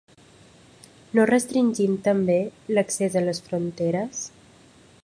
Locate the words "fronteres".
3.51-4.27